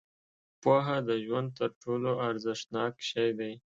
•پوهه 0.61 0.97
د 1.07 1.09
ژوند 1.25 1.49
تر 1.59 1.69
ټولو 1.83 2.11
ارزښتناک 2.27 2.93
شی 3.09 3.29
دی. 3.39 3.53